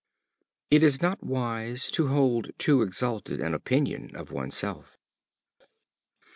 It 0.71 0.81
is 0.81 0.99
not 0.99 1.21
wise, 1.23 1.91
to 1.91 2.07
hold 2.07 2.57
too 2.57 2.81
exalted 2.81 3.39
an 3.39 3.53
opinion 3.53 4.15
of 4.15 4.31
one's 4.31 4.57
self. 4.57 4.97